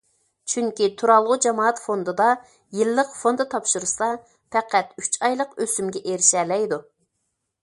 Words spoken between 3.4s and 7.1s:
تاپشۇرسا پەقەت ئۈچ ئايلىق ئۆسۈمگە ئېرىشەلەيدۇ.